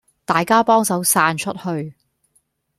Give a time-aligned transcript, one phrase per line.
[0.25, 1.93] 大家幫手散出去